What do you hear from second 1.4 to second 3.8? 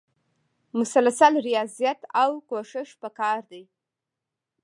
ریاضت او کوښښ پکار دی.